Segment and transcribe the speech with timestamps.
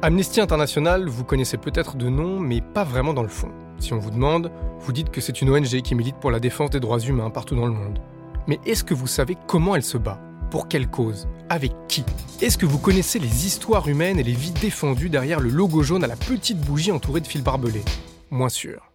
[0.00, 3.50] Amnesty International, vous connaissez peut-être de nom, mais pas vraiment dans le fond.
[3.80, 6.70] Si on vous demande, vous dites que c'est une ONG qui milite pour la défense
[6.70, 7.98] des droits humains partout dans le monde.
[8.46, 10.20] Mais est-ce que vous savez comment elle se bat?
[10.52, 11.26] Pour quelle cause?
[11.48, 12.04] Avec qui?
[12.40, 16.04] Est-ce que vous connaissez les histoires humaines et les vies défendues derrière le logo jaune
[16.04, 17.84] à la petite bougie entourée de fils barbelés?
[18.30, 18.92] Moins sûr.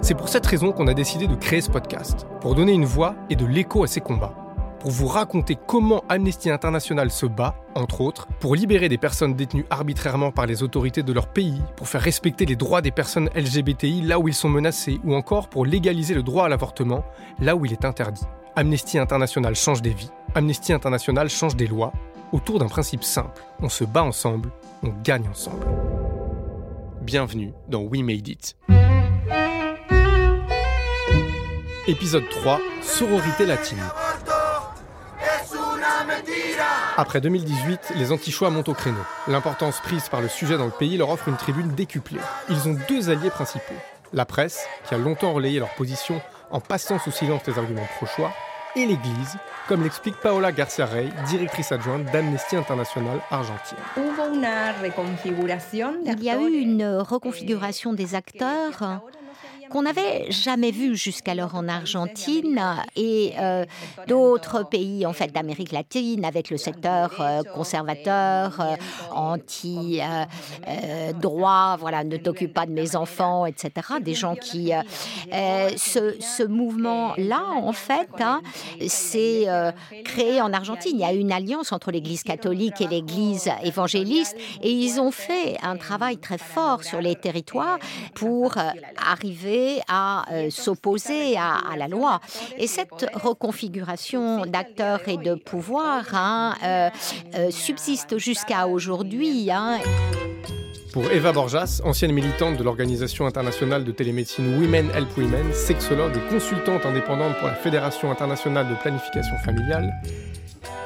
[0.00, 3.14] C'est pour cette raison qu'on a décidé de créer ce podcast, pour donner une voix
[3.28, 4.45] et de l'écho à ces combats
[4.86, 9.66] pour vous raconter comment Amnesty International se bat, entre autres, pour libérer des personnes détenues
[9.68, 14.02] arbitrairement par les autorités de leur pays, pour faire respecter les droits des personnes LGBTI
[14.02, 17.04] là où ils sont menacés, ou encore pour légaliser le droit à l'avortement
[17.40, 18.22] là où il est interdit.
[18.54, 21.92] Amnesty International change des vies, Amnesty International change des lois,
[22.30, 23.42] autour d'un principe simple.
[23.60, 24.52] On se bat ensemble,
[24.84, 25.66] on gagne ensemble.
[27.02, 28.56] Bienvenue dans We Made It.
[31.88, 33.82] Épisode 3, Sororité latine.
[36.98, 39.04] Après 2018, les anti-choix montent au créneau.
[39.28, 42.20] L'importance prise par le sujet dans le pays leur offre une tribune décuplée.
[42.48, 43.74] Ils ont deux alliés principaux.
[44.14, 48.32] La presse, qui a longtemps relayé leur position en passant sous silence les arguments pro-choix,
[48.76, 49.36] et l'Église,
[49.68, 53.78] comme l'explique Paola Garcia Rey, directrice adjointe d'Amnesty International Argentine.
[56.04, 59.00] Il y a eu une reconfiguration des acteurs
[59.70, 62.60] qu'on n'avait jamais vu jusqu'alors en Argentine
[62.96, 63.64] et euh,
[64.06, 68.76] d'autres pays en fait d'Amérique latine avec le secteur euh, conservateur, euh,
[69.10, 70.00] anti
[71.20, 73.70] droit, voilà, ne t'occupe pas de mes enfants, etc.
[74.00, 74.72] Des gens qui
[75.32, 78.40] ce, ce mouvement-là en fait hein,
[78.86, 79.46] s'est
[80.04, 80.92] créé en Argentine.
[80.94, 85.56] Il y a une alliance entre l'Église catholique et l'Église évangéliste et ils ont fait
[85.62, 87.78] un travail très fort sur les territoires
[88.14, 88.54] pour
[88.96, 89.55] arriver
[89.88, 92.20] à euh, s'opposer à, la loi.
[92.58, 96.90] Et cette reconfiguration d'acteurs et de pouvoir hein, euh,
[97.36, 99.50] euh, subsiste jusqu'à aujourd'hui.
[99.50, 99.78] Hein.
[100.92, 106.32] Pour Eva Borjas, ancienne militante de l'Organisation internationale de télémédecine Women Help Women, sexologue et
[106.32, 109.92] consultante indépendante pour la Fédération internationale de planification familiale,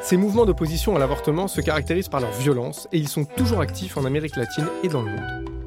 [0.02, 3.96] ces mouvements d'opposition à l'avortement se caractérisent par leur violence et ils sont toujours actifs
[3.96, 5.59] en Amérique latine et dans le monde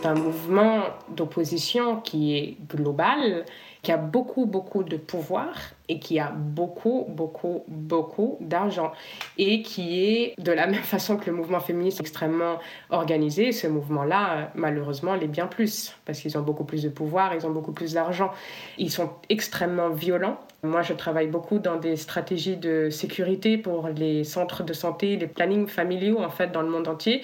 [0.00, 3.44] c'est un mouvement d'opposition qui est global,
[3.82, 5.48] qui a beaucoup, beaucoup de pouvoir
[5.88, 8.92] et qui a beaucoup, beaucoup, beaucoup d'argent
[9.36, 13.52] et qui est de la même façon que le mouvement féministe extrêmement organisé.
[13.52, 17.50] Ce mouvement-là, malheureusement, l'est bien plus parce qu'ils ont beaucoup plus de pouvoir, ils ont
[17.50, 18.30] beaucoup plus d'argent.
[18.78, 20.38] Ils sont extrêmement violents.
[20.62, 25.26] Moi, je travaille beaucoup dans des stratégies de sécurité pour les centres de santé, les
[25.26, 27.22] plannings familiaux, en fait, dans le monde entier.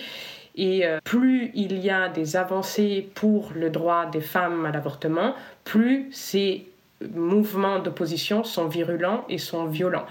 [0.56, 5.34] Et euh, plus il y a des avancées pour le droit des femmes à l'avortement,
[5.65, 6.67] plus ces
[7.15, 10.06] mouvements d'opposition sont virulents et sont violents.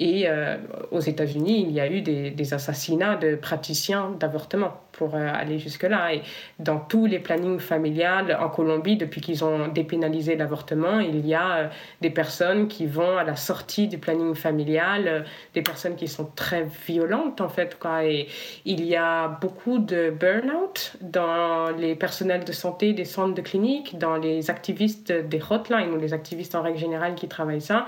[0.00, 0.56] Et euh,
[0.92, 6.14] aux États-Unis, il y a eu des, assassinats de praticiens d'avortement pour euh, aller jusque-là.
[6.14, 6.22] Et
[6.58, 11.52] dans tous les plannings familiales en Colombie, depuis qu'ils ont dépénalisé l'avortement, il y a
[11.52, 11.68] euh,
[12.00, 16.66] des personnes qui vont à la sortie du planning familial, des personnes qui sont très
[16.86, 17.76] violentes en fait.
[18.02, 18.26] Et
[18.64, 23.98] il y a beaucoup de burn-out dans les personnels de santé des centres de clinique,
[23.98, 27.84] dans les activistes des hotlines ou les activistes en règle générale qui travaillent ça.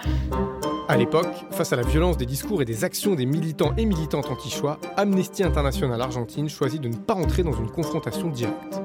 [0.89, 4.29] À l'époque, face à la violence des discours et des actions des militants et militantes
[4.29, 8.83] anti-choix, Amnesty International Argentine choisit de ne pas entrer dans une confrontation directe.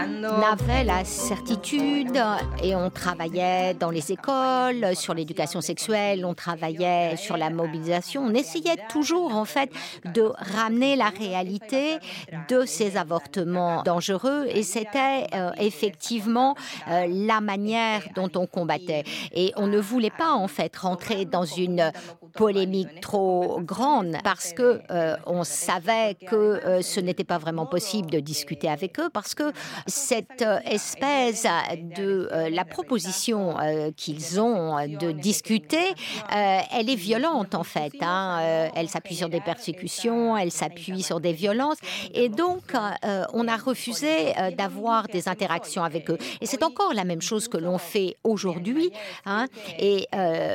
[0.00, 2.20] On avait la certitude
[2.62, 8.34] et on travaillait dans les écoles sur l'éducation sexuelle, on travaillait sur la mobilisation, on
[8.34, 9.70] essayait toujours en fait
[10.14, 11.98] de ramener la réalité
[12.48, 16.54] de ces avortements dangereux et c'était euh, effectivement
[16.88, 19.04] euh, la manière dont on combattait.
[19.32, 21.92] Et on ne voulait pas en fait rentrer dans une
[22.34, 28.20] polémique trop grande parce que euh, on savait que ce n'était pas vraiment possible de
[28.20, 29.52] discuter avec eux parce que
[29.86, 31.46] cette euh, espèce
[31.96, 35.94] de euh, la proposition euh, qu'ils ont de discuter,
[36.30, 37.92] elle est violente en fait.
[38.00, 38.70] Hein.
[38.74, 41.78] Elle s'appuie sur des persécutions, elle s'appuie sur des violences,
[42.14, 42.72] et donc
[43.32, 46.18] on a refusé d'avoir des interactions avec eux.
[46.40, 48.90] Et c'est encore la même chose que l'on fait aujourd'hui.
[49.26, 49.46] Hein.
[49.78, 50.06] Et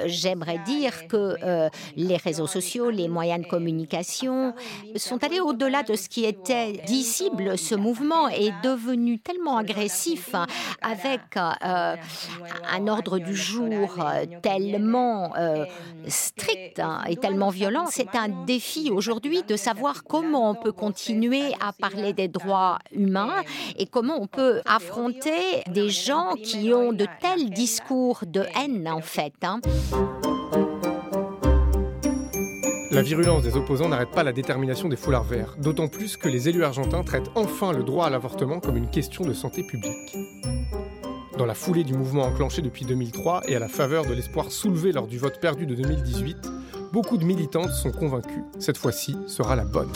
[0.05, 1.62] j'aimerais dire que
[1.95, 4.54] les réseaux sociaux, les moyens de communication
[4.95, 7.57] sont allés au-delà de ce qui était disciple.
[7.57, 10.48] Ce mouvement est devenu tellement agressif, hein,
[10.81, 11.95] avec euh,
[12.71, 15.65] un ordre du jour euh, tellement euh,
[16.07, 17.86] strict hein, et tellement violent.
[17.89, 23.44] C'est un défi aujourd'hui de savoir comment on peut continuer à parler des droits humains
[23.77, 29.01] et comment on peut affronter des gens qui ont de tels discours de haine, en
[29.01, 29.33] fait.
[29.44, 29.62] Hein.
[32.93, 36.47] La virulence des opposants n'arrête pas la détermination des foulards verts, d'autant plus que les
[36.47, 40.15] élus argentins traitent enfin le droit à l'avortement comme une question de santé publique.
[41.35, 44.91] Dans la foulée du mouvement enclenché depuis 2003 et à la faveur de l'espoir soulevé
[44.91, 46.37] lors du vote perdu de 2018,
[46.91, 48.43] beaucoup de militantes sont convaincues.
[48.59, 49.89] Cette fois-ci sera la bonne.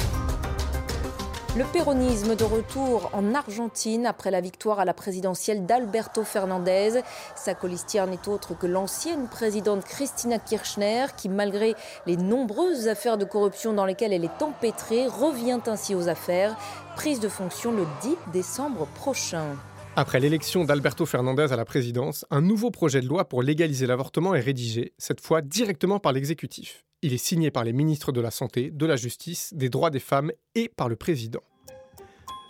[1.56, 7.02] Le péronisme de retour en Argentine après la victoire à la présidentielle d'Alberto Fernandez.
[7.36, 13.26] Sa colistière n'est autre que l'ancienne présidente Cristina Kirchner qui, malgré les nombreuses affaires de
[13.26, 16.56] corruption dans lesquelles elle est empêtrée, revient ainsi aux affaires.
[16.96, 19.56] Prise de fonction le 10 décembre prochain.
[20.00, 24.36] Après l'élection d'Alberto Fernandez à la présidence, un nouveau projet de loi pour légaliser l'avortement
[24.36, 26.86] est rédigé, cette fois directement par l'exécutif.
[27.02, 30.00] Il est signé par les ministres de la Santé, de la Justice, des droits des
[30.00, 31.42] femmes et par le président.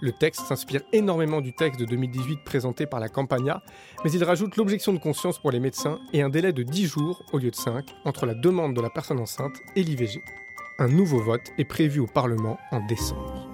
[0.01, 3.63] Le texte s'inspire énormément du texte de 2018 présenté par la Campania,
[4.03, 7.23] mais il rajoute l'objection de conscience pour les médecins et un délai de 10 jours
[7.31, 10.21] au lieu de 5 entre la demande de la personne enceinte et l'IVG.
[10.79, 13.47] Un nouveau vote est prévu au Parlement en décembre.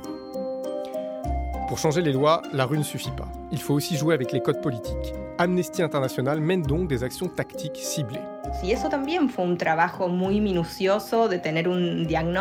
[1.68, 3.32] Pour changer les lois, la rue ne suffit pas.
[3.54, 5.14] Il faut aussi jouer avec les codes politiques.
[5.38, 8.20] Amnesty International mène donc des actions tactiques ciblées.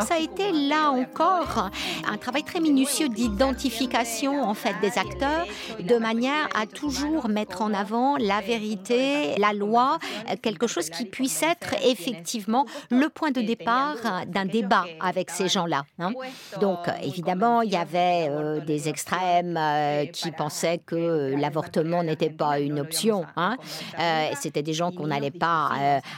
[0.02, 1.70] Ça a été là encore
[2.08, 5.46] un travail très minutieux d'identification en fait des acteurs
[5.80, 9.98] de manière à toujours mettre en avant la vérité, la loi,
[10.42, 13.96] quelque chose qui puisse être effectivement le point de départ
[14.26, 15.84] d'un débat avec ces gens-là.
[15.98, 16.12] Hein.
[16.60, 22.58] Donc évidemment, il y avait euh, des extrêmes euh, qui pensaient que l'avortement n'était pas
[22.60, 23.24] une option.
[23.36, 23.56] Hein.
[23.98, 25.70] Euh, c'était des gens qu'on n'allait pas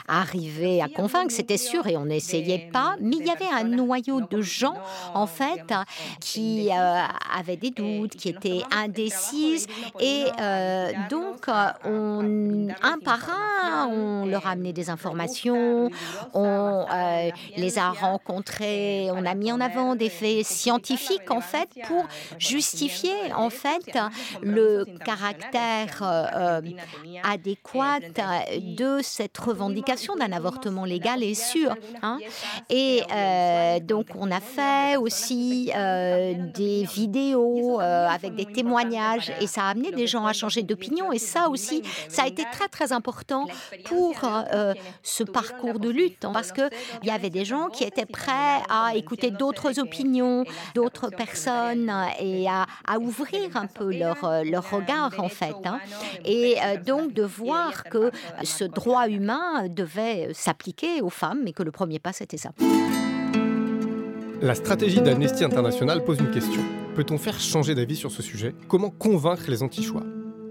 [0.09, 2.97] arriver à convaincre, c'était sûr, et on n'essayait pas.
[3.01, 4.77] Mais il y avait un noyau de gens,
[5.15, 5.73] en fait,
[6.21, 7.03] qui euh,
[7.37, 9.67] avaient des doutes, qui étaient indécises.
[10.01, 11.47] Et euh, donc,
[11.85, 15.91] on, un par un, on leur a amené des informations,
[16.33, 21.69] on euh, les a rencontrés, on a mis en avant des faits scientifiques, en fait,
[21.87, 22.07] pour
[22.39, 23.99] justifier, en fait,
[24.43, 26.03] le caractère
[27.23, 31.75] adéquat de cette revendication d'un avortement légal et sûr.
[32.03, 32.19] Hein.
[32.71, 39.47] Et euh, donc, on a fait aussi euh, des vidéos euh, avec des témoignages et
[39.47, 41.13] ça a amené des gens à changer d'opinion.
[41.13, 43.47] Et ça aussi, ça a été très, très important
[43.85, 44.15] pour
[45.03, 46.69] ce parcours de lutte parce qu'il
[47.03, 50.45] y avait des gens qui étaient prêts à écouter d'autres opinions,
[50.75, 52.67] d'autres personnes et à,
[52.99, 55.55] ouvrir un peu leur, leur regard, en fait.
[55.65, 55.81] Hein.
[56.25, 56.57] Et
[56.87, 58.11] donc, de voir que
[58.43, 62.51] ce droit humain devait euh, s'appliquer aux femmes, mais que le premier pas, c'était ça.
[64.43, 66.61] La stratégie d'Amnesty International pose une question.
[66.95, 68.55] Peut-on faire changer d'avis sur ce sujet?
[68.69, 70.03] Comment convaincre les anti-choix?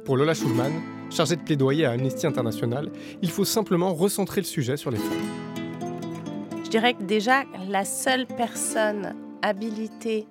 [0.05, 0.71] Pour Lola Schulman,
[1.09, 2.89] chargée de plaidoyer à Amnesty International,
[3.21, 5.83] il faut simplement recentrer le sujet sur les femmes.
[6.65, 10.25] Je dirais que déjà, la seule personne habilitée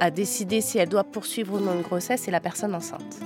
[0.00, 3.20] à décider si elle doit poursuivre ou non une grossesse, c'est la personne enceinte.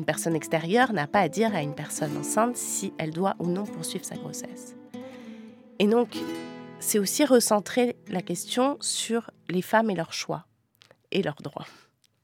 [0.00, 3.48] Une personne extérieure n'a pas à dire à une personne enceinte si elle doit ou
[3.48, 4.74] non poursuivre sa grossesse.
[5.78, 6.16] Et donc,
[6.78, 10.46] c'est aussi recentrer la question sur les femmes et leurs choix
[11.10, 11.66] et leurs droits.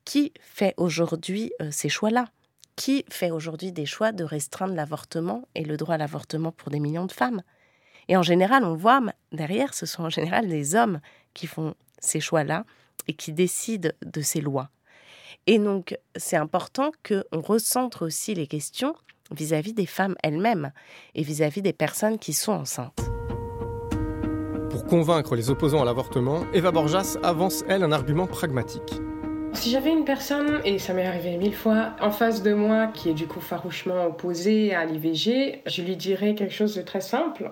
[0.07, 2.31] Qui fait aujourd'hui euh, ces choix-là?
[2.77, 6.81] Qui fait aujourd'hui des choix de restreindre l'avortement et le droit à l'avortement pour des
[6.81, 7.43] millions de femmes?
[8.09, 9.03] Et en général, on voit
[9.33, 11.01] derrière, ce sont en général des hommes
[11.35, 12.65] qui font ces choix-là
[13.07, 14.71] et qui décident de ces lois.
[15.47, 18.95] Et donc, c'est important qu'on recentre aussi les questions
[19.31, 20.73] vis-à-vis des femmes elles-mêmes
[21.15, 23.11] et vis-à-vis des personnes qui sont enceintes.
[24.71, 29.01] Pour convaincre les opposants à l'avortement, Eva Borjas avance, elle, un argument pragmatique.
[29.57, 33.09] Si j'avais une personne, et ça m'est arrivé mille fois, en face de moi qui
[33.09, 37.51] est du coup farouchement opposée à l'IVG, je lui dirais quelque chose de très simple,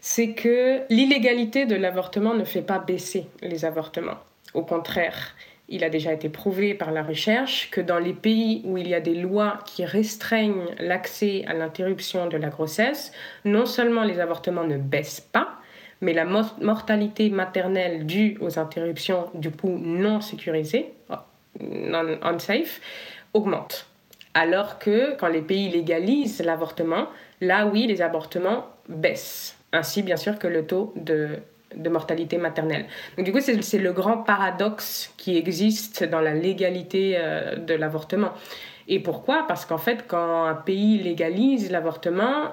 [0.00, 4.18] c'est que l'illégalité de l'avortement ne fait pas baisser les avortements.
[4.52, 5.36] Au contraire,
[5.68, 8.94] il a déjà été prouvé par la recherche que dans les pays où il y
[8.94, 13.12] a des lois qui restreignent l'accès à l'interruption de la grossesse,
[13.44, 15.54] non seulement les avortements ne baissent pas,
[16.00, 20.92] mais la mortalité maternelle due aux interruptions du coup non sécurisées,
[21.60, 22.80] non unsafe,
[23.32, 23.86] augmente.
[24.34, 27.08] Alors que quand les pays légalisent l'avortement,
[27.40, 29.56] là oui, les avortements baissent.
[29.72, 31.38] Ainsi bien sûr que le taux de
[31.76, 32.86] de mortalité maternelle.
[33.16, 38.32] Donc du coup, c'est le grand paradoxe qui existe dans la légalité euh, de l'avortement.
[38.86, 39.46] Et pourquoi?
[39.48, 42.52] Parce qu'en fait, quand un pays légalise l'avortement,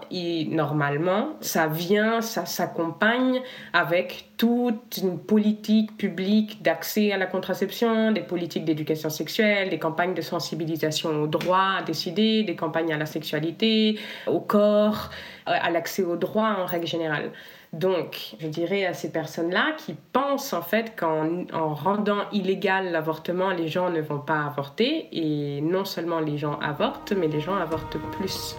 [0.49, 3.41] normalement, ça vient, ça s'accompagne
[3.73, 10.13] avec toute une politique publique d'accès à la contraception, des politiques d'éducation sexuelle, des campagnes
[10.13, 15.09] de sensibilisation au droit à décider, des campagnes à la sexualité, au corps,
[15.45, 17.31] à l'accès au droit en règle générale.
[17.73, 23.51] Donc, je dirais à ces personnes-là qui pensent en fait qu'en en rendant illégal l'avortement,
[23.51, 25.07] les gens ne vont pas avorter.
[25.13, 28.57] Et non seulement les gens avortent, mais les gens avortent plus.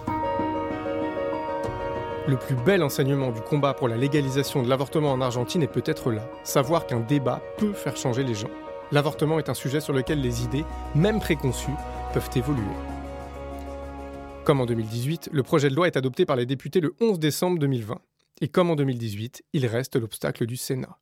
[2.27, 6.11] Le plus bel enseignement du combat pour la légalisation de l'avortement en Argentine est peut-être
[6.11, 8.49] là, savoir qu'un débat peut faire changer les gens.
[8.91, 10.65] L'avortement est un sujet sur lequel les idées,
[10.95, 11.75] même préconçues,
[12.13, 12.63] peuvent évoluer.
[14.43, 17.59] Comme en 2018, le projet de loi est adopté par les députés le 11 décembre
[17.59, 17.99] 2020.
[18.41, 20.99] Et comme en 2018, il reste l'obstacle du Sénat.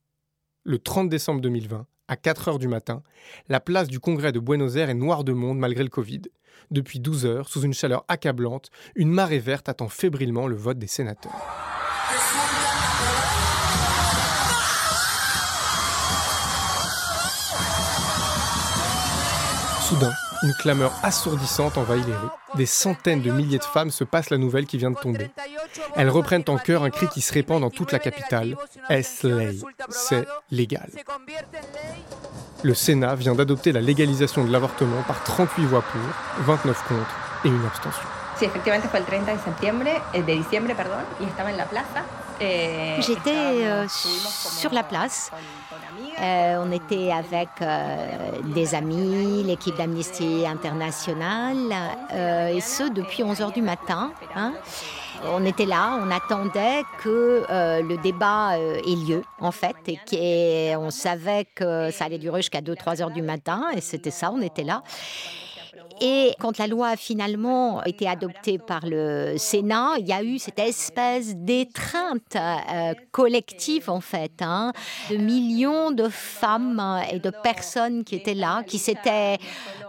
[0.63, 3.03] Le 30 décembre 2020, à 4 heures du matin,
[3.47, 6.21] la place du Congrès de Buenos Aires est noire de monde malgré le Covid.
[6.69, 10.87] Depuis 12 heures, sous une chaleur accablante, une marée verte attend fébrilement le vote des
[10.87, 11.31] sénateurs.
[19.81, 22.27] Soudain, une clameur assourdissante envahit les rues.
[22.55, 25.29] Des centaines de milliers de femmes se passent la nouvelle qui vient de tomber.
[25.95, 28.55] Elles reprennent en chœur un cri qui se répand dans toute la capitale.
[28.89, 29.57] Es ley.
[29.89, 30.89] C'est légal.
[32.63, 37.47] Le Sénat vient d'adopter la légalisation de l'avortement par 38 voix pour, 29 contre et
[37.47, 38.07] une abstention.
[38.41, 40.73] Sí, efectivamente fue el 30 de septiembre, eh, de diciembre,
[41.19, 42.03] y estaba en la plaza.
[42.39, 45.29] Eh, J'étais euh, sur la place.
[46.19, 51.55] Euh, on était avec euh, des amis, l'équipe d'Amnesty International,
[52.13, 54.11] euh, et ce depuis 11 heures du matin.
[54.35, 54.53] Hein.
[55.23, 59.99] On était là, on attendait que euh, le débat euh, ait lieu, en fait, et
[60.09, 64.41] qu'on savait que ça allait durer jusqu'à 2-3 heures du matin, et c'était ça, on
[64.41, 64.81] était là.
[66.01, 70.39] Et quand la loi a finalement été adoptée par le Sénat, il y a eu
[70.39, 74.73] cette espèce d'étreinte euh, collective, en fait, hein,
[75.09, 79.37] de millions de femmes et de personnes qui étaient là, qui s'étaient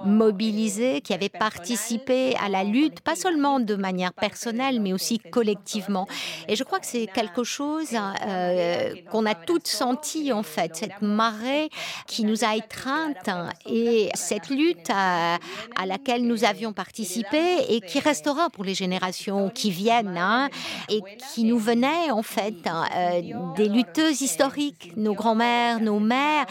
[0.04, 6.06] mobilisées, qui avaient participé à la lutte, pas seulement de manière personnelle, mais aussi collectivement.
[6.48, 7.96] Et je crois que c'est quelque chose
[8.26, 11.70] euh, qu'on a toutes senti, en fait, cette marée
[12.06, 13.30] qui nous a étreintes
[13.66, 15.38] et cette lutte à,
[15.76, 17.38] à la laquelle nous avions participé
[17.68, 20.48] et qui restera pour les générations qui viennent hein,
[20.88, 21.00] et
[21.32, 23.20] qui nous venaient en fait hein, euh,
[23.56, 26.46] des lutteuses historiques, nos grands-mères, nos mères.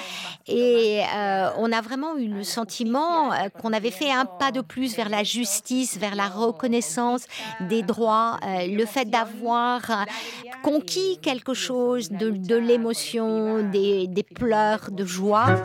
[0.48, 4.62] Et euh, on a vraiment eu le sentiment euh, qu'on avait fait un pas de
[4.62, 7.25] plus vers la justice, vers la reconnaissance
[7.62, 10.06] des droits, le fait d'avoir
[10.63, 15.56] conquis quelque chose de, l'émotion, des pleurs de joie.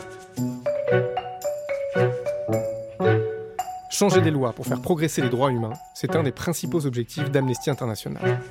[3.96, 7.70] Changer des lois pour faire progresser les droits humains, c'est un des principaux objectifs d'Amnesty
[7.70, 8.42] International.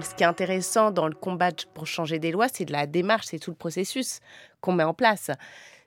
[0.00, 3.28] Ce qui est intéressant dans le combat pour changer des lois, c'est de la démarche,
[3.30, 4.20] c'est tout le processus
[4.60, 5.30] qu'on met en place.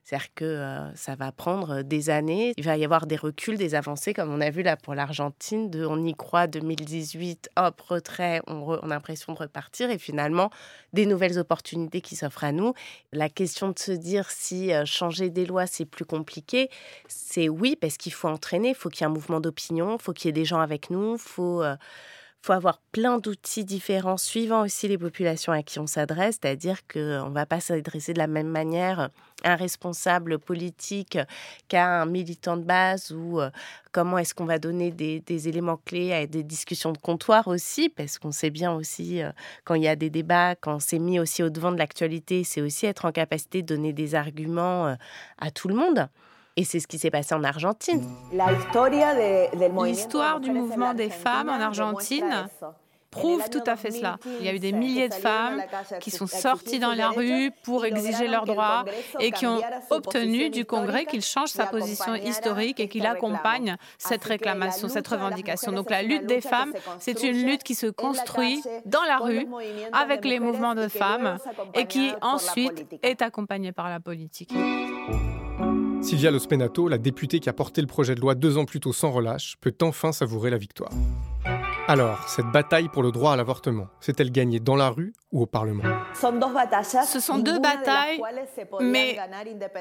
[0.04, 2.54] C'est-à-dire que euh, ça va prendre des années.
[2.58, 5.70] Il va y avoir des reculs, des avancées, comme on a vu là pour l'Argentine,
[5.70, 10.50] de on y croit 2018, hop, retrait, on, a l'impression de repartir, et finalement,
[10.94, 12.74] des nouvelles opportunités qui s'offrent à nous.
[13.14, 16.70] La question de se dire si euh, changer des lois, c'est plus compliqué,
[17.08, 20.02] c'est oui, parce qu'il faut entraîner, il faut qu'il y ait un mouvement d'opinion, il
[20.02, 21.62] faut qu'il y ait des gens avec nous, il faut...
[21.62, 21.76] Euh,
[22.42, 27.30] faut avoir plein d'outils différents suivant aussi les populations à qui on s'adresse, c'est-à-dire qu'on
[27.30, 29.00] ne va pas s'adresser de la même manière
[29.44, 31.18] à un responsable politique
[31.68, 33.50] qu'à un militant de base ou euh,
[33.92, 38.18] comment est-ce qu'on va donner des, éléments clés à des discussions de comptoir aussi, parce
[38.18, 39.32] qu'on sait bien aussi euh,
[39.64, 42.62] quand il y a des débats, quand c'est mis aussi au devant de l'actualité, c'est
[42.62, 44.96] aussi être en capacité de donner des arguments euh,
[45.38, 46.10] à tout le monde.
[46.58, 48.04] Et c'est ce qui s'est passé en Argentine.
[49.84, 52.48] L'histoire du mouvement des femmes en Argentine
[53.12, 54.18] prouve tout à fait cela.
[54.40, 55.62] Il y a eu des milliers de femmes
[56.00, 58.86] qui sont sorties dans la rue pour exiger leurs droits
[59.20, 64.24] et qui ont obtenu du Congrès qu'il change sa position historique et qu'il accompagne cette
[64.24, 65.74] réclamation, cette revendication.
[65.74, 69.46] Donc la lutte des femmes, c'est une lutte qui se construit dans la rue
[69.92, 71.38] avec les mouvements de femmes
[71.74, 74.54] et qui ensuite est accompagnée par la politique.
[76.02, 78.92] Silvia Lospenato, la députée qui a porté le projet de loi deux ans plus tôt
[78.92, 80.92] sans relâche, peut enfin savourer la victoire.
[81.88, 85.46] Alors, cette bataille pour le droit à l'avortement, s'est-elle gagnée dans la rue ou au
[85.46, 85.84] Parlement?
[86.14, 88.22] Ce sont deux batailles,
[88.82, 89.18] mais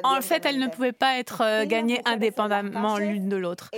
[0.02, 3.70] en fait, elles ne pouvaient pas être euh, gagnées indépendamment l'une de l'autre.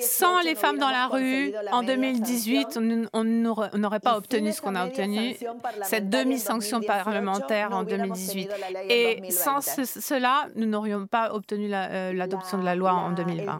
[0.00, 2.78] Sans les femmes dans la rue, en 2018,
[3.12, 5.36] on n'aurait pas obtenu ce qu'on a obtenu,
[5.82, 8.50] cette demi-sanction parlementaire en 2018.
[8.88, 13.58] Et sans cela, nous n'aurions pas obtenu euh, l'adoption de la loi en 2020.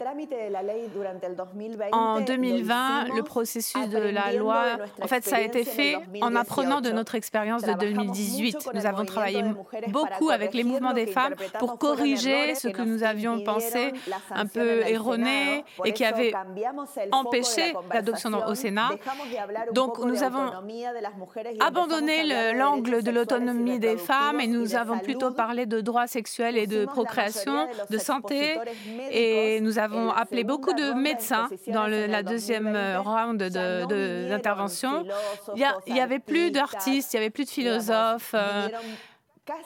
[1.92, 4.65] En 2020, le processus de la loi,
[5.03, 8.71] en fait, ça a été fait en apprenant de notre expérience de 2018.
[8.75, 9.43] Nous avons travaillé
[9.89, 13.93] beaucoup avec les mouvements des femmes pour corriger ce que nous avions pensé
[14.31, 16.33] un peu erroné et qui avait
[17.13, 18.91] empêché l'adoption au Sénat.
[19.73, 20.51] Donc nous avons
[21.61, 26.67] abandonné l'angle de l'autonomie des femmes et nous avons plutôt parlé de droits sexuels et
[26.67, 28.59] de procréation, de santé.
[29.11, 33.43] et nous avons appelé beaucoup de médecins dans la deuxième round
[33.87, 35.05] d'intervention.
[35.57, 38.33] il n'y avait plus d'artistes, il n'y avait plus de philosophes.
[38.35, 38.69] Euh,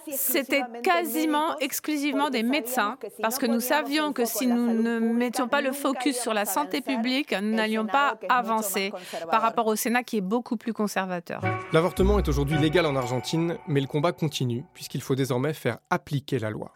[0.08, 5.60] c'était quasiment exclusivement des médecins, parce que nous savions que si nous ne mettions pas
[5.60, 8.92] le focus sur la santé publique, nous n'allions pas avancer
[9.30, 11.42] par rapport au Sénat qui est beaucoup plus conservateur.
[11.72, 16.38] L'avortement est aujourd'hui légal en Argentine, mais le combat continue, puisqu'il faut désormais faire appliquer
[16.38, 16.72] la loi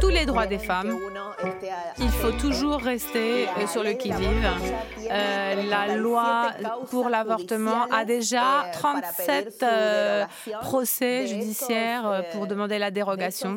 [0.00, 0.96] tous les droits des femmes.
[1.98, 4.48] Il faut toujours rester euh, sur le qui-vive.
[5.10, 6.50] Euh, la loi
[6.90, 10.24] pour l'avortement a déjà 37 euh,
[10.60, 13.56] procès judiciaires pour demander la dérogation.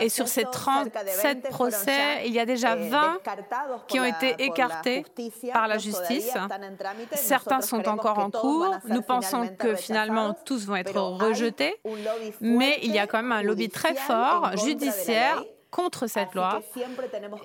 [0.00, 3.18] Et sur ces 37 procès, il y a déjà 20
[3.88, 5.04] qui ont été écartés
[5.52, 6.32] par la justice.
[7.14, 8.74] Certains sont encore en cours.
[8.86, 11.76] Nous pensons que finalement tous vont être rejetés,
[12.40, 16.60] mais il y a quand même un lobby très fort judiciaire contre cette loi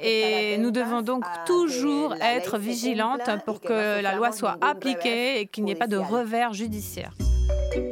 [0.01, 5.63] et nous devons donc toujours être vigilantes pour que la loi soit appliquée et qu'il
[5.63, 7.13] n'y ait pas de revers judiciaire.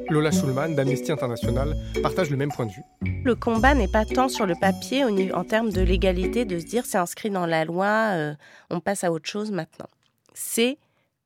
[0.09, 2.83] Lola Schulman d'Amnesty International partage le même point de vue.
[3.23, 5.03] Le combat n'est pas tant sur le papier
[5.33, 8.33] en termes de légalité, de se dire c'est inscrit dans la loi, euh,
[8.69, 9.87] on passe à autre chose maintenant.
[10.33, 10.77] C'est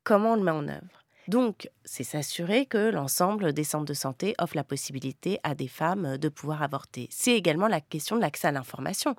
[0.04, 1.05] comment on le met en œuvre.
[1.28, 6.18] Donc, c'est s'assurer que l'ensemble des centres de santé offrent la possibilité à des femmes
[6.18, 7.08] de pouvoir avorter.
[7.10, 9.16] C'est également la question de l'accès à l'information.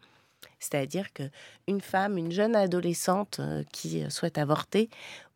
[0.59, 4.89] C'est-à-dire qu'une femme, une jeune adolescente euh, qui souhaite avorter,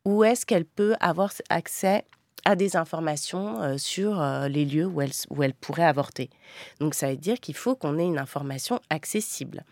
[0.04, 2.04] où est-ce qu'elle peut avoir accès
[2.44, 6.30] à des informations euh, sur euh, les lieux où elle, où elle pourrait avorter?
[6.80, 9.64] Donc ça veut dire qu'il faut qu'on ait une information accessible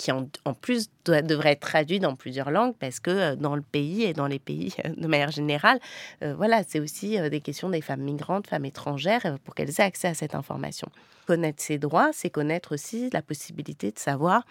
[0.00, 4.04] qui en, plus devrait être traduit dans plusieurs langues parce que euh, dans le pays
[4.04, 5.78] et dans les pays de manière générale,
[6.22, 9.82] euh, voilà, c'est aussi euh, des questions des femmes migrantes, femmes étrangères, pour qu'elles aient
[9.82, 10.88] accès à cette information.
[11.26, 14.44] Connaître ses droits, c'est connaître aussi la possibilité de savoir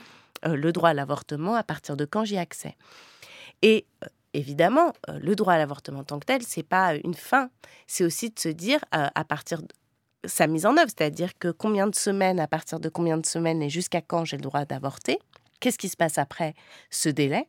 [0.46, 2.78] le droit à l'avortement à partir de quand j'y ai accès.
[3.64, 3.86] Et
[4.36, 7.50] évidemment, le droit à l'avortement en tant que tel, c'est pas une fin,
[7.88, 9.68] c'est aussi de se dire à partir de
[10.26, 13.62] sa mise en œuvre, c'est-à-dire que combien de semaines, à partir de combien de semaines
[13.62, 15.20] et jusqu'à quand j'ai le droit d'avorter,
[15.60, 16.54] Qu'est-ce qui se passe après
[16.90, 17.48] ce délai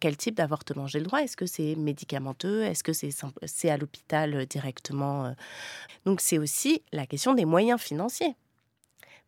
[0.00, 4.32] quel type d'avortement j'ai le droit Est-ce que c'est médicamenteux Est-ce que c'est à l'hôpital
[4.32, 5.32] euh, directement euh?
[6.04, 8.36] Donc c'est aussi la question des moyens financiers.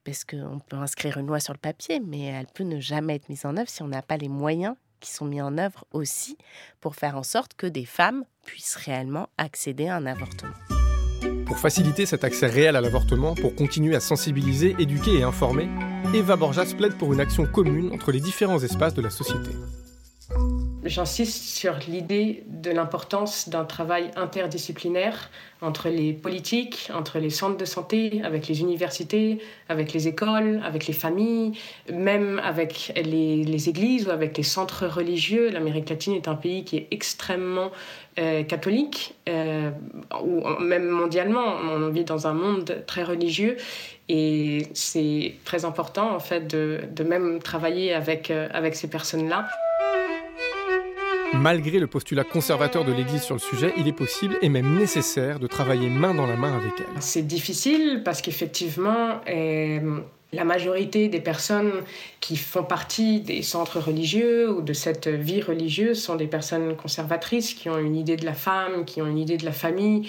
[0.05, 3.29] Parce qu'on peut inscrire une loi sur le papier, mais elle peut ne jamais être
[3.29, 6.39] mise en œuvre si on n'a pas les moyens qui sont mis en œuvre aussi
[6.79, 10.55] pour faire en sorte que des femmes puissent réellement accéder à un avortement.
[11.47, 15.69] Pour faciliter cet accès réel à l'avortement, pour continuer à sensibiliser, éduquer et informer,
[16.15, 19.51] Eva Borjas plaide pour une action commune entre les différents espaces de la société.
[20.83, 27.67] J'insiste sur l'idée de l'importance d'un travail interdisciplinaire entre les politiques, entre les centres de
[27.67, 31.53] santé, avec les universités, avec les écoles, avec les familles,
[31.93, 35.51] même avec les, églises ou avec les centres religieux.
[35.51, 37.71] L'Amérique latine est un pays qui est extrêmement
[38.19, 39.71] euh, catholique, euh,
[40.25, 41.57] ou même mondialement.
[41.63, 43.59] On vit dans un monde très religieux
[44.09, 49.47] et c'est très important en fait de, de même travailler avec, euh, avec ces personnes-là.
[51.33, 55.39] Malgré le postulat conservateur de l'Église sur le sujet, il est possible et même nécessaire
[55.39, 57.01] de travailler main dans la main avec elle.
[57.01, 60.01] C'est difficile parce qu'effectivement, euh,
[60.33, 61.73] la majorité des personnes
[62.21, 67.55] qui font partie des centres religieux ou de cette vie religieuse sont des personnes conservatrices
[67.55, 70.09] qui ont une idée de la femme, qui ont une idée de la famille,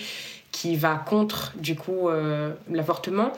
[0.51, 3.31] qui va contre du coup euh, l'avortement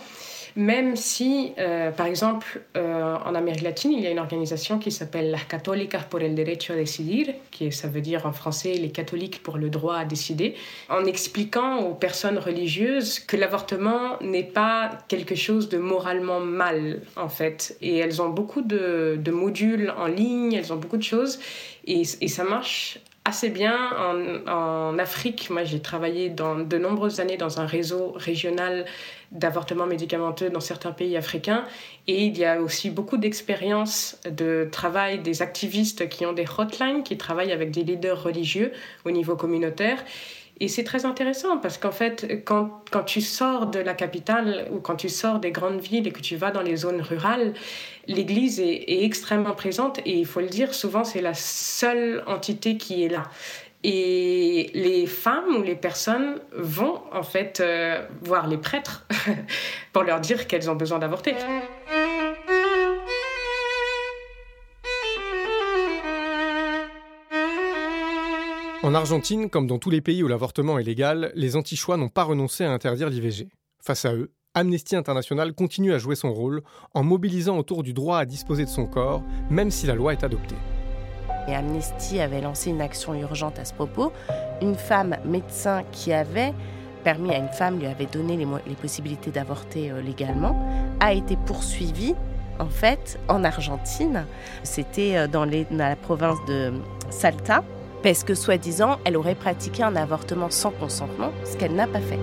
[0.55, 4.91] même si, euh, par exemple, euh, en Amérique latine, il y a une organisation qui
[4.91, 8.91] s'appelle Las Católicas por el Derecho a Decidir, qui ça veut dire en français les
[8.91, 10.55] catholiques pour le droit à décider,
[10.89, 17.29] en expliquant aux personnes religieuses que l'avortement n'est pas quelque chose de moralement mal, en
[17.29, 17.75] fait.
[17.81, 21.39] Et elles ont beaucoup de, modules en ligne, elles ont beaucoup de choses,
[21.85, 25.49] et ça marche assez bien en, en Afrique.
[25.49, 28.85] Moi, j'ai travaillé dans de nombreuses années dans un réseau régional
[29.31, 31.63] d'avortement médicamenteux dans certains pays africains.
[32.07, 37.03] Et il y a aussi beaucoup d'expériences de travail des activistes qui ont des hotlines,
[37.03, 38.71] qui travaillent avec des leaders religieux
[39.05, 40.03] au niveau communautaire.
[40.59, 44.79] Et c'est très intéressant parce qu'en fait, quand, quand, tu sors de la capitale ou
[44.79, 47.53] quand tu sors des grandes villes et que tu vas dans les zones rurales,
[48.07, 53.03] l'Église est, extrêmement présente et il faut le dire, souvent c'est la seule entité qui
[53.03, 53.23] est là.
[53.83, 59.05] Et les femmes ou les personnes vont en fait euh, voir les prêtres
[59.91, 61.33] pour leur dire qu'elles ont besoin d'avorter.
[68.83, 72.23] En Argentine, comme dans tous les pays où l'avortement est légal, les anti-choix n'ont pas
[72.23, 73.47] renoncé à interdire l'IVG.
[73.81, 78.17] Face à eux, Amnesty International continue à jouer son rôle en mobilisant autour du droit
[78.17, 80.57] à disposer de son corps, même si la loi est adoptée.
[81.47, 84.11] Et Amnesty avait lancé une action urgente à ce propos.
[84.61, 86.53] Une femme médecin qui avait
[87.05, 90.59] permis à une femme, lui avait donné les, possibilités d'avorter euh, légalement,
[90.99, 92.15] a été poursuivie
[92.59, 94.25] en fait en Argentine.
[94.63, 96.73] C'était euh, dans la province de
[97.09, 97.63] Salta,
[98.03, 102.19] parce que soi-disant, elle aurait pratiqué un avortement sans consentement, ce qu'elle n'a pas fait.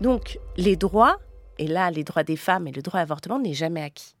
[0.00, 1.18] Donc les droits,
[1.58, 4.14] et là les droits des femmes et le droit à l'avortement n'est jamais acquis.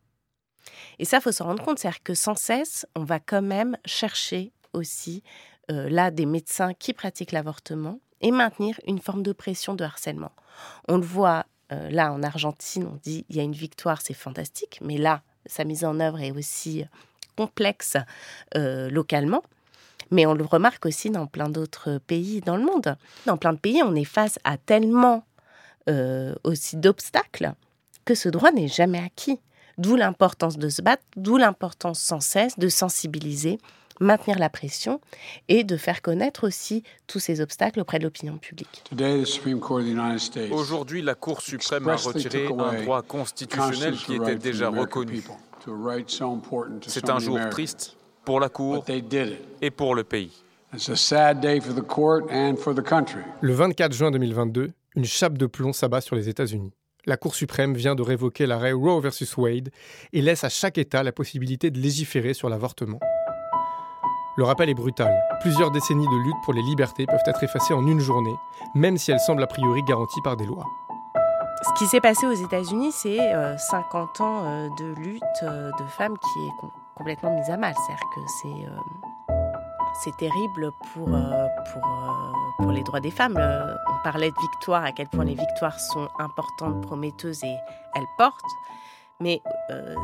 [0.98, 4.52] Et ça, faut se rendre compte, c'est-à-dire que sans cesse, on va quand même chercher
[4.72, 5.22] aussi
[5.70, 10.32] euh, là des médecins qui pratiquent l'avortement et maintenir une forme de pression de harcèlement.
[10.88, 14.12] On le voit euh, là en Argentine, on dit il y a une victoire, c'est
[14.12, 16.84] fantastique, mais là, sa mise en œuvre est aussi
[17.36, 17.96] complexe
[18.56, 19.42] euh, localement.
[20.12, 22.96] Mais on le remarque aussi dans plein d'autres pays dans le monde.
[23.26, 25.24] Dans plein de pays, on est face à tellement
[26.44, 27.54] aussi d'obstacles
[28.04, 29.40] que ce droit n'est jamais acquis.
[29.78, 33.58] D'où l'importance de se battre, d'où l'importance sans cesse de sensibiliser,
[34.00, 35.00] maintenir la pression
[35.48, 38.84] et de faire connaître aussi tous ces obstacles auprès de l'opinion publique.
[40.50, 45.22] Aujourd'hui, la Cour suprême a retiré un droit constitutionnel qui était déjà reconnu.
[46.86, 48.84] C'est un jour triste pour la Cour
[49.60, 50.42] et pour le pays.
[53.40, 56.72] Le 24 juin 2022, une chape de plomb s'abat sur les États-Unis
[57.06, 59.70] la Cour suprême vient de révoquer l'arrêt Roe versus Wade
[60.12, 63.00] et laisse à chaque État la possibilité de légiférer sur l'avortement.
[64.36, 65.12] Le rappel est brutal.
[65.40, 68.34] Plusieurs décennies de lutte pour les libertés peuvent être effacées en une journée,
[68.74, 70.64] même si elles semblent a priori garanties par des lois.
[71.62, 73.18] Ce qui s'est passé aux États-Unis, c'est
[73.58, 77.74] 50 euh, ans euh, de lutte euh, de femmes qui est complètement mise à mal.
[77.74, 78.68] C'est-à-dire que c'est
[80.02, 81.82] c'est terrible pour, pour,
[82.58, 83.36] pour les droits des femmes.
[83.36, 87.56] On parlait de victoire, à quel point les victoires sont importantes, prometteuses et
[87.94, 88.40] elles portent.
[89.20, 89.94] Mais euh,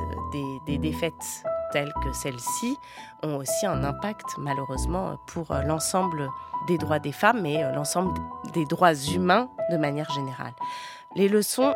[0.67, 2.79] des, défaites telles que celle-ci
[3.25, 6.31] ont aussi un impact, malheureusement, pour l'ensemble
[6.69, 8.15] des droits des femmes et euh, l'ensemble
[8.53, 10.53] des droits humains de manière générale.
[11.17, 11.75] Les leçons,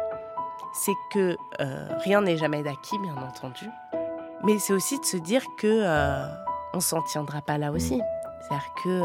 [0.73, 3.69] c'est que euh, rien n'est jamais d'acquis, bien entendu.
[4.45, 5.85] Mais c'est aussi de se dire que
[6.75, 8.01] on s'en tiendra pas là aussi.
[8.41, 9.03] C'est-à-dire que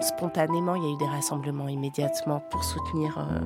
[0.00, 3.40] Spontanément, il y a eu des rassemblements immédiatement pour soutenir euh,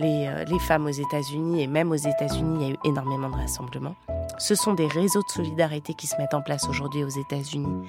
[0.00, 3.36] euh, les, femmes aux États-Unis et même aux États-Unis, il y a eu énormément de
[3.36, 3.94] rassemblements.
[4.38, 7.86] Ce sont des réseaux de solidarité qui se mettent en place aujourd'hui aux États-Unis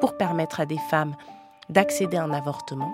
[0.00, 1.14] pour permettre à des femmes
[1.70, 2.92] d'accéder à un avortement,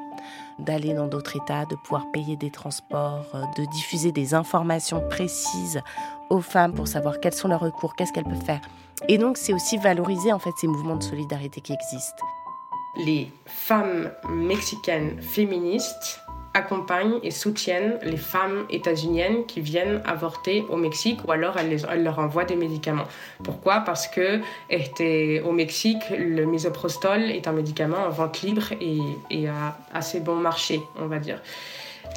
[0.58, 5.80] d'aller dans d'autres États, de pouvoir payer des transports, euh, de diffuser des informations précises
[6.28, 8.60] aux femmes pour savoir quels sont leurs recours, qu'est-ce qu'elles peuvent faire.
[9.08, 12.24] Et donc c'est aussi valoriser en fait ces mouvements de solidarité qui existent.
[12.96, 16.20] Les femmes mexicaines féministes
[16.54, 22.18] accompagnent et soutiennent les femmes états-uniennes qui viennent avorter au Mexique ou alors elles, leur
[22.18, 23.06] envoient des médicaments.
[23.44, 23.80] Pourquoi?
[23.80, 24.40] Parce que
[25.44, 28.98] au Mexique, le misoprostol est un médicament en vente libre et,
[29.30, 31.40] et à assez bon marché, on va dire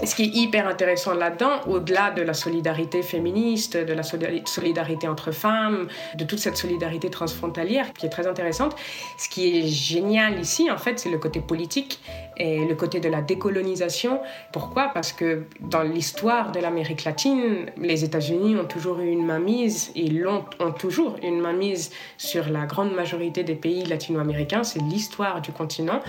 [0.03, 5.31] ce qui est hyper intéressant là-dedans, au-delà de la solidarité féministe, de la solidarité entre
[5.31, 8.75] femmes, de toute cette solidarité transfrontalière qui est très intéressante,
[9.17, 11.99] ce qui est génial ici, en fait, c'est le côté politique
[12.37, 14.19] et le côté de la décolonisation.
[14.51, 14.89] Pourquoi?
[14.93, 20.07] Parce que dans l'histoire de l'Amérique latine, les États-Unis ont toujours eu une mainmise, et
[20.07, 24.63] l'ont, ont toujours une mainmise sur la grande majorité des pays latino-américains.
[24.63, 26.01] C'est l'histoire du continent.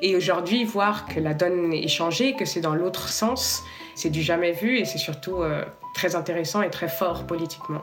[0.00, 3.62] Et aujourd'hui, voir que la donne est changée, que c'est dans l'autre sens,
[3.94, 5.64] c'est du jamais vu et c'est surtout euh,
[5.94, 7.82] très intéressant et très fort politiquement.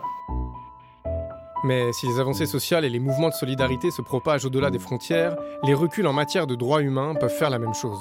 [1.63, 5.35] Mais si les avancées sociales et les mouvements de solidarité se propagent au-delà des frontières,
[5.63, 7.99] les reculs en matière de droits humains peuvent faire la même chose.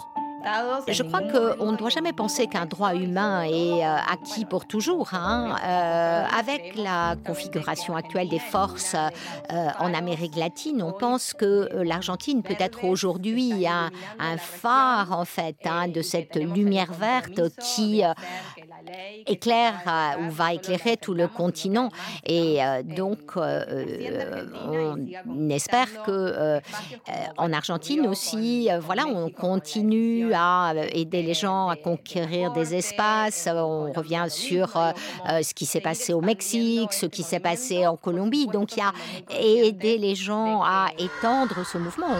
[0.88, 5.10] Je crois qu'on ne doit jamais penser qu'un droit humain est euh, acquis pour toujours.
[5.12, 5.56] Hein.
[5.64, 12.42] Euh, avec la configuration actuelle des forces euh, en Amérique latine, on pense que l'Argentine
[12.42, 13.90] peut être aujourd'hui un,
[14.38, 18.02] phare en fait hein, de cette lumière verte qui
[19.26, 21.88] éclaire ou va éclairer tout le continent.
[22.26, 26.60] Et donc, on espère que
[27.36, 33.48] en Argentine aussi, voilà, on continue à aider les gens à conquérir des espaces.
[33.50, 34.92] On revient sur euh,
[35.28, 38.46] euh, ce qui s'est passé au Mexique, ce qui s'est passé en Colombie.
[38.46, 38.92] Donc il y a
[39.40, 42.18] aider les gens à étendre ce mouvement.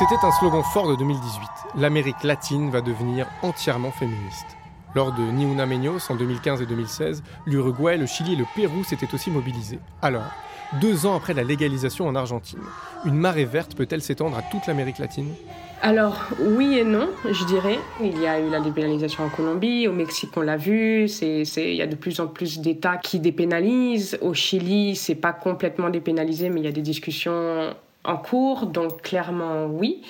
[0.00, 1.42] C'était un slogan fort de 2018.
[1.76, 4.46] L'Amérique latine va devenir entièrement féministe.
[4.94, 8.82] Lors de Ni Una Menos en 2015 et 2016, l'Uruguay, le Chili et le Pérou
[8.82, 9.78] s'étaient aussi mobilisés.
[10.00, 10.24] Alors,
[10.80, 12.62] deux ans après la légalisation en Argentine,
[13.04, 15.34] une marée verte peut-elle s'étendre à toute l'Amérique latine?
[15.82, 17.78] Alors oui et non, je dirais.
[18.00, 21.82] Il y a eu la dépénalisation en Colombie, au Mexique on l'a vu, il y
[21.82, 24.18] a de plus en plus d'États qui dépénalisent.
[24.22, 29.02] Au Chili, c'est pas complètement dépénalisé, mais il y a des discussions en cours, donc
[29.02, 30.02] clairement oui.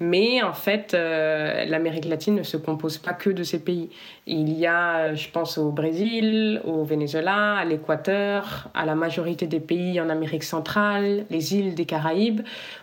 [0.00, 3.90] Mais en fait, euh, l'Amérique latine ne se compose pas que de ces pays.
[4.26, 9.60] Il y a, je pense, au Brésil, au Venezuela, à l'Équateur, à la majorité des
[9.60, 12.40] pays en Amérique centrale, les îles des Caraïbes,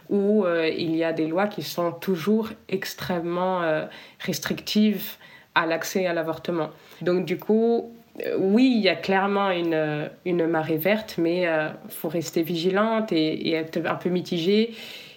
[0.10, 3.86] où euh, il y a des lois qui sont toujours extrêmement euh,
[4.20, 5.18] restrictives
[5.54, 6.70] à l'accès à l'avortement.
[7.02, 7.92] Donc du coup,
[8.38, 13.54] oui, il y a clairement une, une marée verte, mais il faut rester vigilante et,
[13.54, 14.76] être un peu mitigé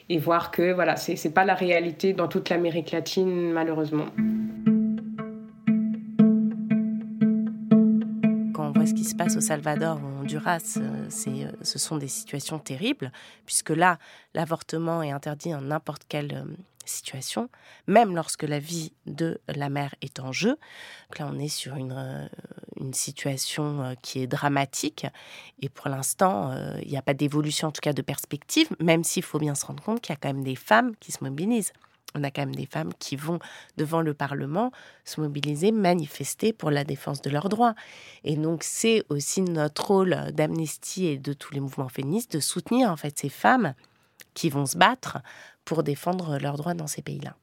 [0.08, 4.06] et voir que voilà, c'est n'est pas la réalité dans toute l'Amérique latine, malheureusement.
[8.54, 11.78] Quand on voit ce qui se passe au Salvador ou au Honduras, euh, euh, ce
[11.78, 13.10] sont des situations terribles,
[13.46, 13.98] puisque là,
[14.34, 16.44] l'avortement est interdit en n'importe euh,
[16.86, 17.48] situation,
[17.86, 20.56] même lorsque la vie de la mère est en jeu.
[21.18, 22.28] là, on est sur une, euh,
[22.92, 25.06] situation euh, qui est dramatique.
[25.60, 29.04] Et pour l'instant, euh, il n'y a pas d'évolution, en tout cas de perspective, même
[29.04, 31.24] s'il faut bien se rendre compte qu'il y a quand même des femmes qui se
[31.24, 31.72] mobilisent.
[32.16, 33.40] On a quand même des femmes qui vont
[33.76, 34.70] devant le Parlement
[35.04, 37.74] se mobiliser, manifester pour la défense de leurs droits.
[38.22, 42.88] Et donc c'est aussi notre rôle d'Amnesty et de tous les mouvements féministes de soutenir
[42.90, 43.74] en fait ces femmes
[44.34, 45.18] qui vont se battre
[45.64, 47.34] pour défendre leurs droits dans ces pays-là.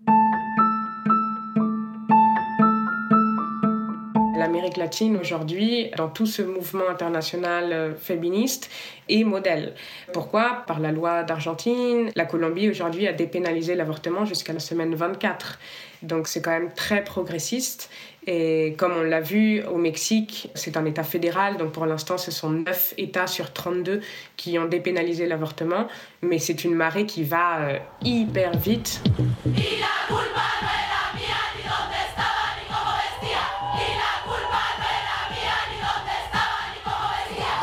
[4.41, 8.71] L'Amérique latine aujourd'hui, dans tout ce mouvement international euh, féministe,
[9.07, 9.75] est modèle.
[10.13, 10.63] Pourquoi?
[10.65, 15.59] Par la loi d'Argentine, la Colombie aujourd'hui a dépénalisé l'avortement jusqu'à la semaine 24.
[16.01, 17.91] Donc c'est quand même très progressiste.
[18.27, 22.29] Et comme on l'a vu au Mexique, c'est un État fédéral, donc pour l'instant ce
[22.29, 24.01] sont 9 États sur 32
[24.37, 25.87] qui ont dépénalisé l'avortement,
[26.21, 29.01] mais c'est une marée qui va euh, hyper vite.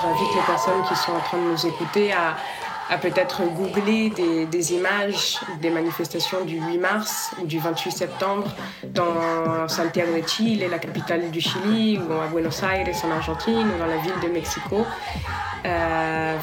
[0.02, 2.36] J'invite les personnes qui sont en train de nous écouter à
[2.88, 9.68] à peut-être googler des, images des manifestations du 8 mars ou du 28 septembre dans
[9.68, 13.86] Santiago de Chile, la capitale du Chili, ou à Buenos Aires en Argentine, ou dans
[13.86, 14.86] la ville de Mexico.
[15.66, 16.36] Euh,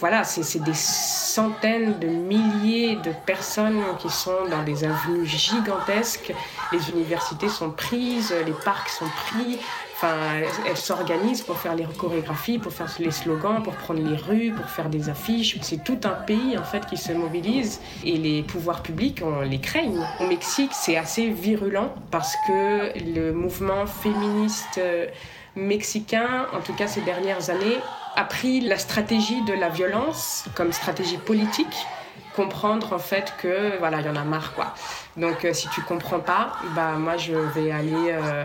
[0.00, 6.34] voilà, c'est des centaines de milliers de personnes qui sont dans des avenues gigantesques.
[6.72, 9.58] Les universités sont prises, les parcs sont pris.
[9.96, 14.52] Enfin, elles s'organisent pour faire les chorégraphies, pour faire les slogans, pour prendre les rues,
[14.52, 15.56] pour faire des affiches.
[15.62, 19.58] C'est tout un pays en fait qui se mobilise et les pouvoirs publics on les
[19.58, 20.06] craignent.
[20.20, 25.06] Au Mexique, c'est assez virulent parce que le mouvement féministe euh,
[25.54, 27.78] mexicain, en tout cas ces dernières années,
[28.16, 31.86] a pris la stratégie de la violence comme stratégie politique
[32.34, 34.74] comprendre en fait que voilà il y en a marre quoi
[35.16, 38.44] donc euh, si tu comprends pas bah moi je vais aller euh,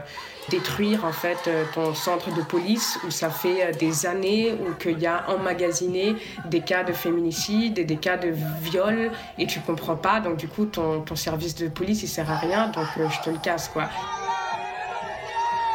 [0.50, 5.00] détruire en fait euh, ton centre de police où ça fait des années où qu'il
[5.00, 9.96] y a emmagasiné des cas de féminicide et des cas de viol et tu comprends
[9.96, 10.20] pas.
[10.20, 12.68] Donc du coup ton, ton service de police il sert à rien.
[12.70, 13.90] Donc je te le casse quoi.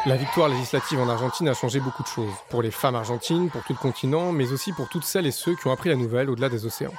[0.07, 3.65] La victoire législative en Argentine a changé beaucoup de choses, pour les femmes argentines, pour
[3.65, 6.31] tout le continent, mais aussi pour toutes celles et ceux qui ont appris la nouvelle
[6.31, 6.95] au-delà des océans.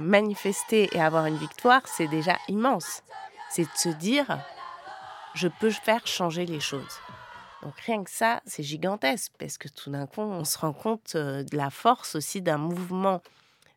[0.00, 3.02] Manifester et avoir une victoire, c'est déjà immense.
[3.50, 4.38] C'est de se dire,
[5.38, 6.98] je peux faire changer les choses.
[7.62, 11.12] Donc rien que ça, c'est gigantesque, parce que tout d'un coup, on se rend compte
[11.14, 13.22] euh, de la force aussi d'un mouvement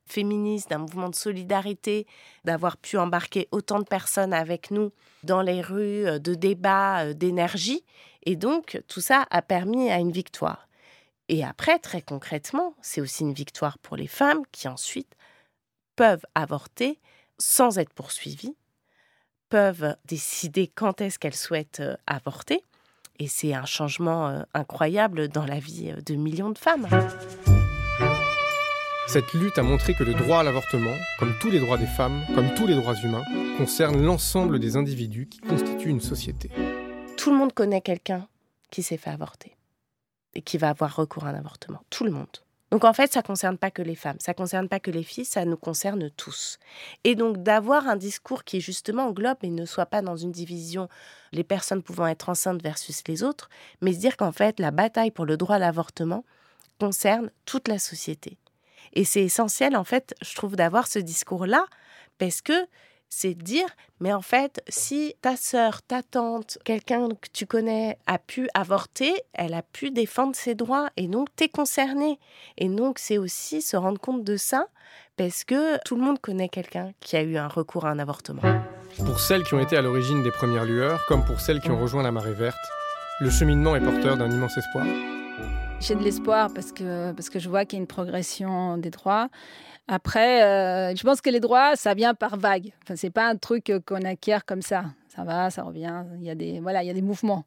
[0.06, 2.06] féministe, d'un mouvement de solidarité,
[2.46, 4.92] d'avoir pu embarquer autant de personnes avec nous
[5.24, 7.84] dans les rues, euh, de débats, euh, d'énergie.
[8.24, 10.68] Et donc, tout ça a permis à une victoire.
[11.30, 15.16] Et après, très concrètement, c'est aussi une victoire pour les femmes qui ensuite
[15.96, 17.00] peuvent avorter
[17.40, 18.56] sans être poursuivies,
[19.52, 22.64] peuvent décider quand est-ce qu'elles souhaitent euh, avorter.
[23.20, 26.88] Et c'est un changement euh, incroyable dans la vie euh, de millions de femmes.
[29.08, 32.24] Cette lutte a montré que le droit à l'avortement, comme tous les droits des femmes,
[32.34, 33.24] comme tous les droits humains,
[33.58, 36.50] concerne l'ensemble des individus qui constituent une société.
[37.18, 38.28] Tout le monde connaît quelqu'un
[38.72, 39.58] qui s'est fait avorter
[40.34, 41.84] et qui va avoir recours à un avortement.
[41.90, 42.38] Tout le monde.
[42.72, 44.92] Donc en fait, ça ne concerne pas que les femmes, ça ne concerne pas que
[44.92, 46.58] les filles, ça nous concerne tous.
[47.04, 50.88] Et donc d'avoir un discours qui justement englobe et ne soit pas dans une division
[51.34, 53.50] les personnes pouvant être enceintes versus les autres,
[53.82, 56.24] mais se dire qu'en fait la bataille pour le droit à l'avortement
[56.80, 58.38] concerne toute la société.
[58.94, 61.66] Et c'est essentiel en fait, je trouve, d'avoir ce discours-là
[62.20, 62.54] parce que
[63.14, 63.68] c'est dire,
[64.00, 69.14] mais en fait, si ta sœur, ta tante, quelqu'un que tu connais a pu avorter,
[69.34, 72.20] elle a pu défendre ses droits et donc tu es concerné.
[72.58, 74.68] Et donc c'est aussi se rendre compte de ça
[75.18, 78.42] parce que tout le monde connaît quelqu'un qui a eu un recours à un avortement.
[79.06, 81.80] Pour celles qui ont été à l'origine des premières lueurs, comme pour celles qui ont
[81.80, 82.58] rejoint la marée verte,
[83.20, 84.86] le cheminement est porteur d'un immense espoir.
[85.82, 88.92] J'ai de l'espoir parce que, parce que je vois qu'il y a une progression des
[88.92, 89.30] droits.
[89.92, 92.72] Après, euh, je pense que les droits, ça vient par vague.
[92.82, 94.86] Enfin, c'est pas un truc qu'on acquiert comme ça.
[95.10, 96.06] Ça va, ça revient.
[96.18, 97.44] Il y a des, voilà, il y a des mouvements.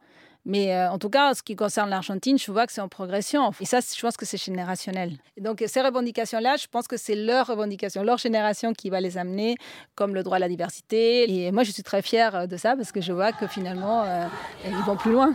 [0.47, 2.89] Mais euh, en tout cas, en ce qui concerne l'Argentine, je vois que c'est en
[2.89, 3.51] progression.
[3.61, 5.17] Et ça, je pense que c'est générationnel.
[5.41, 9.57] Donc, ces revendications-là, je pense que c'est leur revendication, leur génération qui va les amener,
[9.95, 11.31] comme le droit à la diversité.
[11.31, 14.27] Et moi, je suis très fière de ça parce que je vois que finalement, euh,
[14.67, 15.35] ils vont plus loin.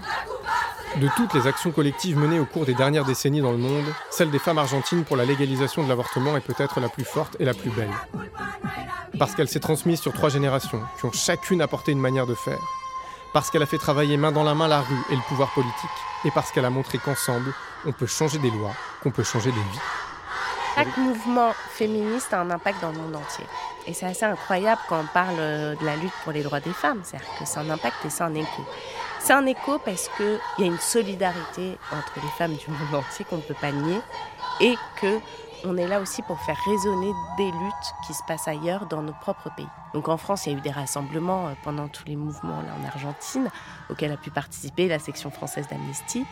[1.01, 4.31] De toutes les actions collectives menées au cours des dernières décennies dans le monde, celle
[4.31, 7.53] des femmes argentines pour la légalisation de l'avortement est peut-être la plus forte et la
[7.53, 7.91] plus belle.
[9.17, 12.59] Parce qu'elle s'est transmise sur trois générations, qui ont chacune apporté une manière de faire
[13.33, 15.73] parce qu'elle a fait travailler main dans la main la rue et le pouvoir politique,
[16.25, 17.53] et parce qu'elle a montré qu'ensemble,
[17.85, 19.79] on peut changer des lois, qu'on peut changer des vies.
[20.75, 23.45] Chaque mouvement féministe a un impact dans le monde entier.
[23.85, 27.01] Et c'est assez incroyable quand on parle de la lutte pour les droits des femmes.
[27.03, 28.63] C'est-à-dire que c'est un impact et c'est un écho.
[29.19, 33.25] C'est un écho parce qu'il y a une solidarité entre les femmes du monde entier
[33.25, 33.99] qu'on ne peut pas nier
[34.61, 35.19] et que
[35.65, 39.13] on est là aussi pour faire résonner des luttes qui se passent ailleurs dans nos
[39.13, 39.67] propres pays.
[39.93, 42.73] Donc en France, il y a eu des rassemblements euh, pendant tous les mouvements là,
[42.79, 43.49] en Argentine
[43.89, 46.25] auxquels a pu participer la section française d'Amnesty.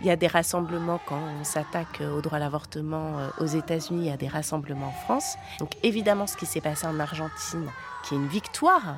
[0.00, 4.06] Il y a des rassemblements quand on s'attaque au droit à l'avortement euh, aux États-Unis,
[4.06, 5.36] il y a des rassemblements en France.
[5.58, 7.70] Donc évidemment, ce qui s'est passé en Argentine,
[8.04, 8.96] qui est une victoire,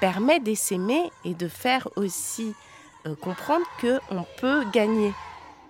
[0.00, 2.54] permet d'essaimer et de faire aussi
[3.06, 5.12] euh, comprendre qu'on peut gagner.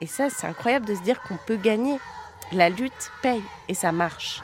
[0.01, 1.99] Et ça, c'est incroyable de se dire qu'on peut gagner.
[2.53, 4.43] La lutte paye et ça marche.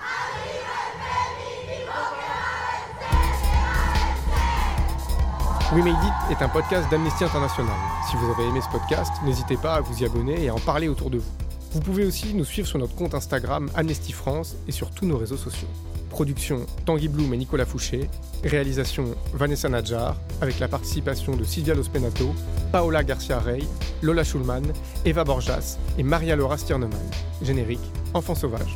[5.75, 7.75] We Made It est un podcast d'Amnesty International.
[8.09, 10.59] Si vous avez aimé ce podcast, n'hésitez pas à vous y abonner et à en
[10.59, 11.48] parler autour de vous.
[11.73, 15.19] Vous pouvez aussi nous suivre sur notre compte Instagram Amnesty France et sur tous nos
[15.19, 15.69] réseaux sociaux.
[16.09, 18.09] Production Tanguy Bloom et Nicolas Fouché.
[18.43, 22.35] Réalisation Vanessa Nadjar avec la participation de Silvia Lospenato,
[22.73, 23.61] Paola Garcia Rey,
[24.03, 24.63] Lola Schulman,
[25.05, 26.99] Eva Borjas et Maria Laura Stiernemann.
[27.43, 27.81] Générique
[28.15, 28.75] Enfant sauvage.